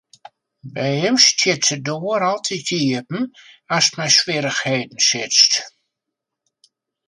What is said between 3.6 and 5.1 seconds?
ast mei swierrichheden